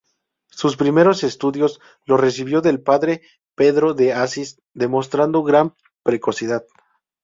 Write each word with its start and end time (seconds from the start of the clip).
Sus 0.49 0.77
primeros 0.77 1.23
estudios 1.23 1.79
los 2.07 2.19
recibió 2.19 2.61
del 2.61 2.81
Padre 2.81 3.21
Pedro 3.53 3.93
de 3.93 4.13
Asís, 4.13 4.59
demostrando 4.73 5.43
gran 5.43 5.75
precocidad. 6.01 6.65